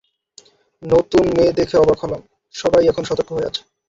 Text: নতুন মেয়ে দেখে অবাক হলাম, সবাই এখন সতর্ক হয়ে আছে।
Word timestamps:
নতুন 0.83 1.23
মেয়ে 1.35 1.53
দেখে 1.53 1.75
অবাক 1.77 1.97
হলাম, 2.03 2.21
সবাই 2.55 2.83
এখন 2.87 3.03
সতর্ক 3.03 3.29
হয়ে 3.33 3.49
আছে। 3.49 3.61